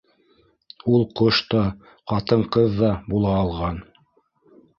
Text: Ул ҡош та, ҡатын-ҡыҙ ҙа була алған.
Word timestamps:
Ул 0.93 1.03
ҡош 1.21 1.41
та, 1.51 1.61
ҡатын-ҡыҙ 2.13 2.75
ҙа 2.81 2.91
була 3.13 3.37
алған. 3.45 3.79